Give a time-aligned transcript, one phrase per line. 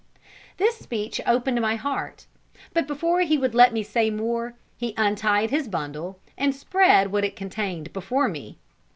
[0.57, 2.25] This speech opened my heart;
[2.73, 7.23] but before he would let me say more, he untied his bundle, and spread what
[7.23, 8.57] it contained before me.